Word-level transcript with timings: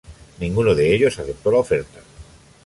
Ninguno 0.39 0.73
de 0.73 0.95
ellos 0.95 1.19
aceptó 1.19 1.51
la 1.51 1.59
oferta. 1.59 1.99